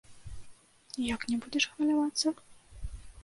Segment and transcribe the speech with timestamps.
[1.15, 2.27] Як не будзеш хвалявацца?